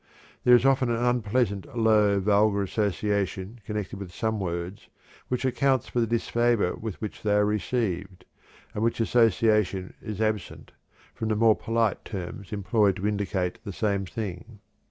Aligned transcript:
There 0.43 0.55
is 0.55 0.65
often 0.65 0.89
an 0.89 1.05
unpleasant, 1.05 1.77
low, 1.77 2.19
vulgar 2.19 2.63
association 2.63 3.59
connected 3.67 3.99
with 3.99 4.11
some 4.11 4.39
words 4.39 4.89
which 5.27 5.45
accounts 5.45 5.87
for 5.89 5.99
the 5.99 6.07
disfavor 6.07 6.73
with 6.73 6.99
which 7.01 7.21
they 7.21 7.35
are 7.35 7.45
received, 7.45 8.25
and 8.73 8.83
which 8.83 8.99
association 8.99 9.93
is 10.01 10.19
absent 10.19 10.71
from 11.13 11.27
the 11.29 11.35
more 11.35 11.55
"polite" 11.55 12.03
terms 12.03 12.51
employed 12.51 12.95
to 12.95 13.05
indicate 13.07 13.63
the 13.63 13.71
same 13.71 14.07
thing. 14.07 14.57